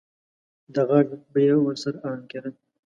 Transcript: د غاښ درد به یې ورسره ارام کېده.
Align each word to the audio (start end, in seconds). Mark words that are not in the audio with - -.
د 0.73 0.75
غاښ 0.87 1.05
درد 1.11 1.21
به 1.31 1.39
یې 1.47 1.55
ورسره 1.61 1.97
ارام 2.05 2.23
کېده. 2.31 2.49